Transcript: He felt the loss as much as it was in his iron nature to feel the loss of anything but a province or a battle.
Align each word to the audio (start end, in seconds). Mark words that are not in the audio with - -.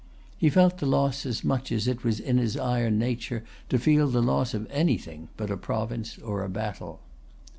He 0.35 0.49
felt 0.49 0.79
the 0.79 0.87
loss 0.87 1.27
as 1.27 1.43
much 1.43 1.71
as 1.71 1.87
it 1.87 2.03
was 2.03 2.19
in 2.19 2.39
his 2.39 2.57
iron 2.57 2.97
nature 2.97 3.43
to 3.69 3.77
feel 3.77 4.07
the 4.07 4.19
loss 4.23 4.55
of 4.55 4.65
anything 4.71 5.29
but 5.37 5.51
a 5.51 5.57
province 5.57 6.17
or 6.17 6.43
a 6.43 6.49
battle. 6.49 7.01